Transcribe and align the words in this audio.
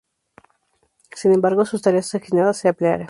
Sin 1.11 1.31
embargo, 1.31 1.63
sus 1.63 1.83
tareas 1.83 2.07
asignadas 2.15 2.57
se 2.57 2.69
ampliaron. 2.69 2.99